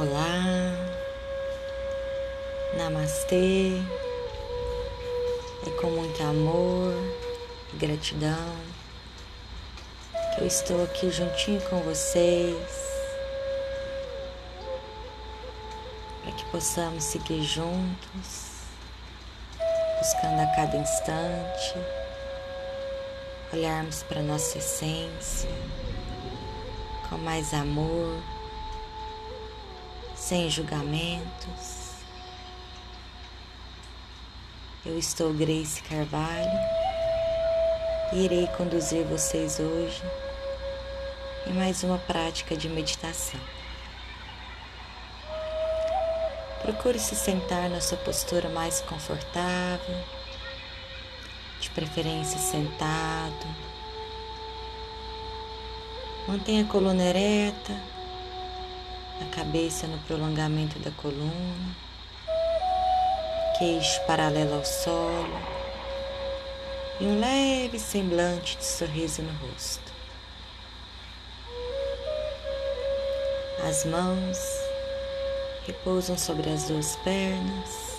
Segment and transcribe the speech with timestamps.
[0.00, 0.44] Olá,
[2.76, 3.82] Namastê,
[5.66, 6.94] é com muito amor
[7.74, 8.56] e gratidão
[10.36, 12.54] que eu estou aqui juntinho com vocês
[16.22, 18.52] para que possamos seguir juntos,
[19.98, 21.74] buscando a cada instante
[23.52, 25.50] olharmos para nossa essência
[27.08, 28.37] com mais amor
[30.28, 31.92] sem julgamentos.
[34.84, 36.60] Eu estou Grace Carvalho
[38.12, 40.02] e irei conduzir vocês hoje
[41.46, 43.40] em mais uma prática de meditação.
[46.60, 50.04] Procure se sentar na sua postura mais confortável,
[51.58, 53.46] de preferência sentado.
[56.28, 57.97] Mantenha a coluna ereta
[59.20, 61.76] a cabeça no prolongamento da coluna,
[63.58, 65.40] queixo paralelo ao solo
[67.00, 69.92] e um leve semblante de sorriso no rosto.
[73.68, 74.38] As mãos
[75.66, 77.98] repousam sobre as duas pernas,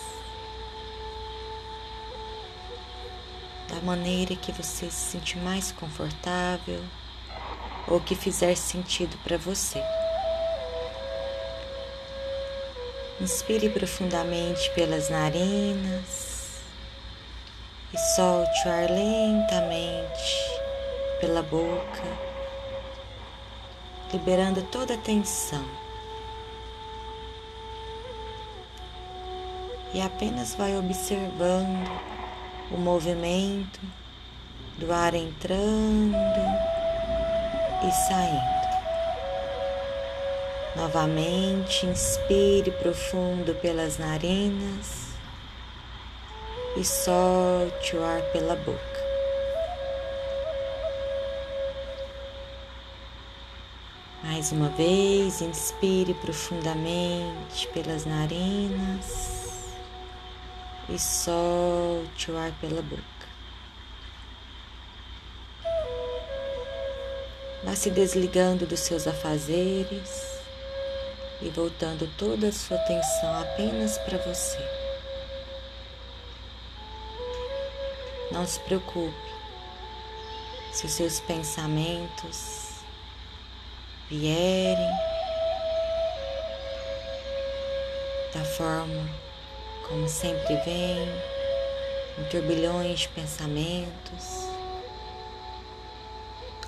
[3.67, 6.83] da maneira que você se sentir mais confortável
[7.87, 9.83] ou que fizer sentido para você.
[13.21, 16.61] Inspire profundamente pelas narinas
[17.93, 20.59] e solte o ar lentamente
[21.19, 22.03] pela boca,
[24.13, 25.65] liberando toda a tensão.
[29.93, 31.89] E apenas vai observando
[32.71, 33.81] o movimento
[34.77, 36.15] do ar entrando
[37.85, 38.58] e saindo.
[40.75, 45.09] Novamente, inspire profundo pelas narinas
[46.77, 48.79] e solte o ar pela boca.
[54.23, 59.73] Mais uma vez, inspire profundamente pelas narinas
[60.87, 63.03] e solte o ar pela boca.
[67.63, 70.38] Vá se desligando dos seus afazeres
[71.41, 74.59] e voltando toda a sua atenção apenas para você.
[78.31, 79.13] Não se preocupe
[80.71, 82.69] se os seus pensamentos
[84.09, 84.91] vierem
[88.33, 89.29] da forma
[89.89, 91.09] como sempre vem,
[92.19, 94.47] em turbilhões de pensamentos,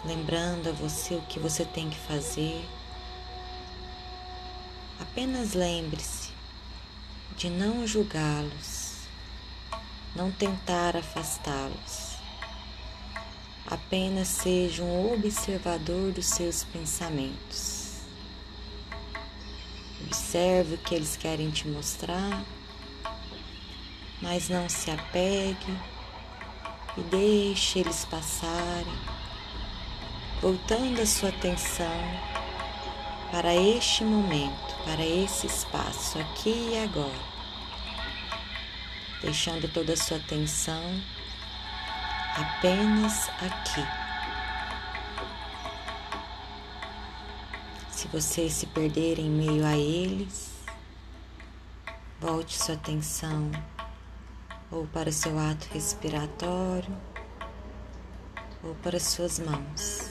[0.04, 2.68] lembrando a você o que você tem que fazer.
[5.02, 6.30] Apenas lembre-se
[7.36, 9.08] de não julgá-los,
[10.16, 12.18] não tentar afastá-los.
[13.66, 18.02] Apenas seja um observador dos seus pensamentos.
[20.06, 22.46] Observe o que eles querem te mostrar,
[24.22, 25.78] mas não se apegue
[26.96, 29.00] e deixe eles passarem,
[30.40, 32.31] voltando a sua atenção
[33.32, 37.32] para este momento, para esse espaço aqui e agora,
[39.22, 41.02] deixando toda a sua atenção
[42.36, 43.88] apenas aqui.
[47.90, 50.52] Se você se perder em meio a eles,
[52.20, 53.50] volte sua atenção
[54.70, 56.98] ou para o seu ato respiratório
[58.62, 60.11] ou para suas mãos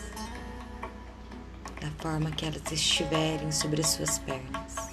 [1.81, 4.91] da forma que elas estiverem sobre as suas pernas.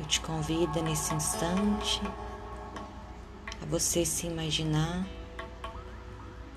[0.00, 2.00] Eu te convido nesse instante
[3.62, 5.06] a você se imaginar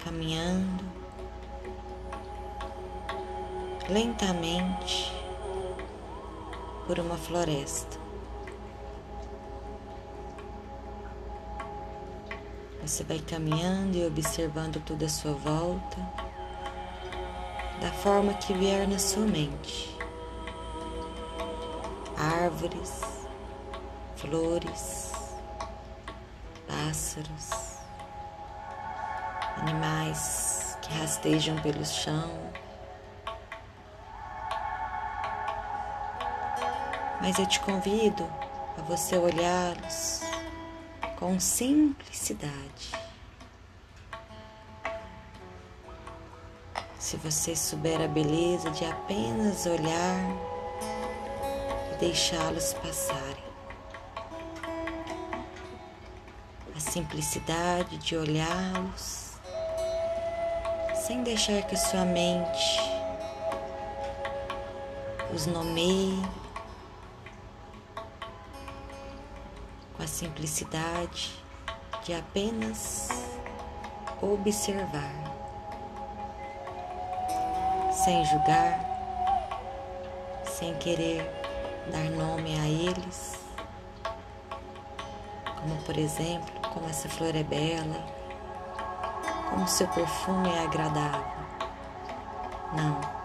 [0.04, 0.84] caminhando
[3.90, 5.12] lentamente
[6.88, 8.05] por uma floresta.
[12.86, 15.98] Você vai caminhando e observando toda a sua volta,
[17.82, 19.98] da forma que vier na sua mente.
[22.16, 23.02] Árvores,
[24.18, 25.12] flores,
[26.68, 27.80] pássaros,
[29.62, 32.30] animais que rastejam pelo chão.
[37.20, 38.32] Mas eu te convido
[38.78, 40.25] a você olhá-los
[41.18, 42.92] com simplicidade.
[47.00, 50.20] Se você souber a beleza de apenas olhar
[51.94, 53.46] e deixá-los passarem.
[56.76, 59.26] A simplicidade de olhá-los
[60.96, 62.80] sem deixar que sua mente
[65.34, 66.45] os nomeie
[69.96, 71.32] com a simplicidade
[72.04, 73.10] de apenas
[74.22, 75.14] observar,
[77.92, 78.80] sem julgar,
[80.46, 81.24] sem querer
[81.92, 83.40] dar nome a eles,
[85.60, 88.06] como por exemplo, como essa flor é bela,
[89.50, 91.46] como seu perfume é agradável.
[92.74, 93.16] Não.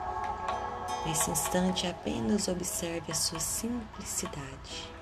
[1.04, 4.99] Nesse instante, apenas observe a sua simplicidade.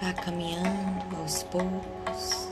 [0.00, 2.48] Vá caminhando aos poucos,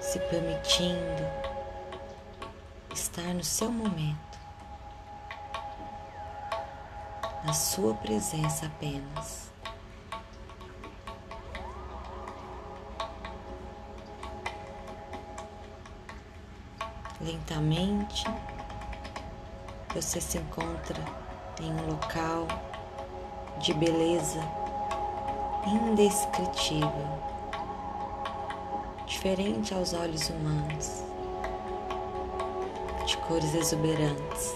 [0.00, 1.22] se permitindo
[2.92, 4.38] estar no seu momento,
[7.44, 9.52] na sua presença apenas.
[17.20, 18.24] Lentamente,
[19.94, 21.00] você se encontra
[21.60, 22.48] em um local
[23.58, 24.40] de beleza
[25.66, 27.08] indescritível,
[29.06, 31.02] diferente aos olhos humanos,
[33.06, 34.52] de cores exuberantes.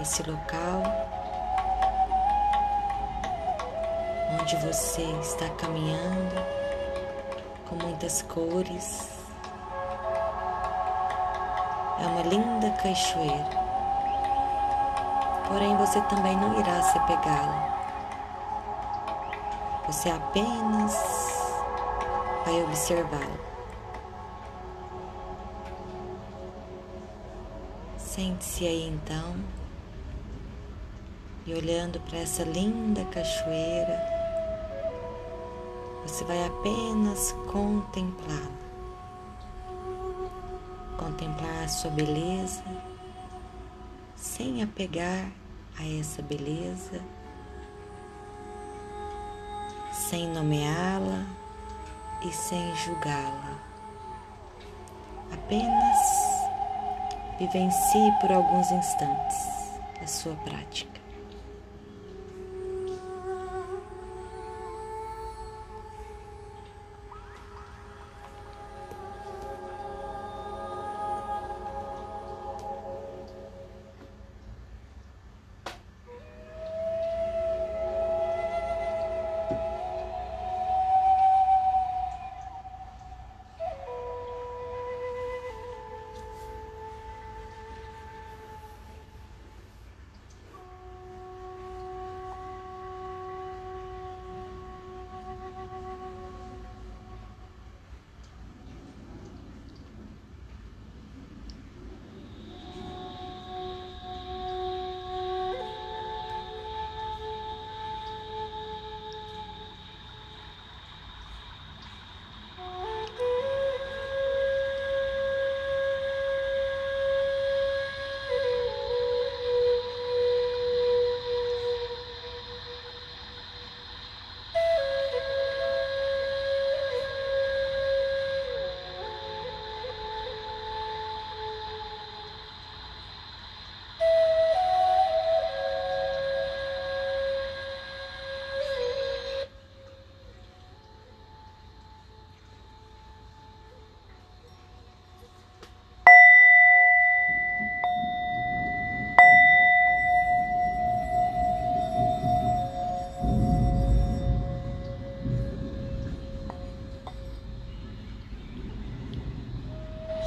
[0.00, 0.82] Esse local
[4.40, 6.36] onde você está caminhando
[7.68, 9.08] com muitas cores
[12.00, 13.67] é uma linda cachoeira
[15.48, 17.78] porém você também não irá se pegá-la.
[19.86, 20.94] Você apenas
[22.44, 23.48] vai observá-la.
[27.96, 29.36] Sente-se aí então
[31.46, 33.98] e olhando para essa linda cachoeira,
[36.02, 38.58] você vai apenas contemplá-la.
[40.98, 42.62] Contemplar a sua beleza
[44.20, 45.30] sem apegar
[45.78, 47.00] a essa beleza,
[49.92, 51.24] sem nomeá-la
[52.22, 53.58] e sem julgá-la.
[55.32, 55.98] Apenas
[57.38, 59.36] vivencie por alguns instantes
[60.02, 60.97] a sua prática.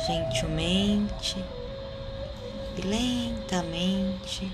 [0.05, 1.43] Gentilmente
[2.77, 4.51] e lentamente.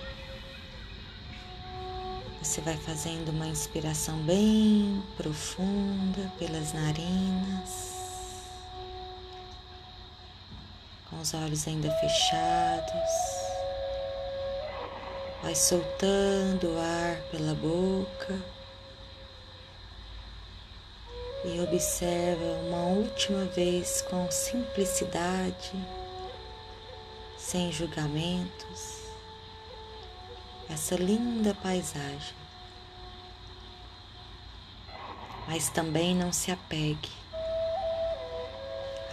[2.42, 7.94] Você vai fazendo uma inspiração bem profunda pelas narinas,
[11.10, 13.48] com os olhos ainda fechados.
[15.44, 18.57] Vai soltando o ar pela boca
[21.48, 25.72] e observa uma última vez com simplicidade,
[27.38, 28.98] sem julgamentos,
[30.70, 32.48] essa linda paisagem.
[35.48, 37.10] mas também não se apegue.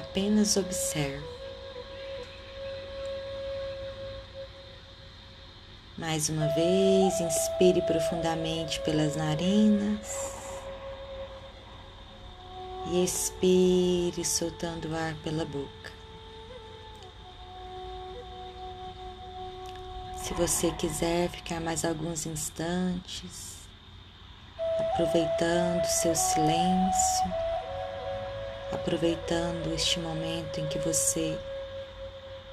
[0.00, 1.24] Apenas observe.
[5.96, 10.33] Mais uma vez, inspire profundamente pelas narinas
[12.94, 15.92] e expire, soltando o ar pela boca.
[20.16, 23.66] Se você quiser ficar mais alguns instantes,
[24.78, 27.34] aproveitando seu silêncio,
[28.72, 31.36] aproveitando este momento em que você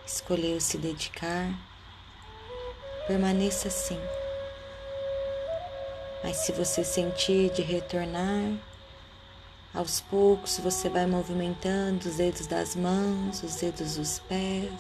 [0.04, 1.54] escolheu se dedicar,
[3.06, 4.02] permaneça assim.
[6.24, 8.71] Mas se você sentir de retornar,
[9.74, 14.72] aos poucos você vai movimentando os dedos das mãos, os dedos dos pés,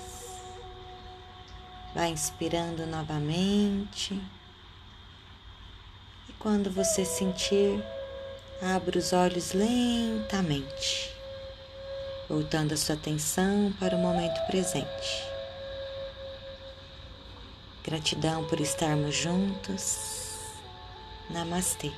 [1.93, 4.13] vai inspirando novamente.
[6.27, 7.83] E quando você sentir,
[8.61, 11.15] abra os olhos lentamente,
[12.27, 15.31] voltando a sua atenção para o momento presente.
[17.83, 20.37] Gratidão por estarmos juntos.
[21.29, 21.91] Namastê.